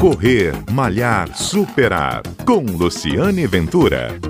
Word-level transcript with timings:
Correr, 0.00 0.52
Malhar, 0.70 1.34
Superar. 1.34 2.22
Com 2.44 2.60
Luciane 2.60 3.46
Ventura. 3.46 4.20